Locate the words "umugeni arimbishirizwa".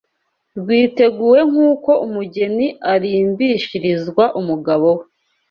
2.05-4.23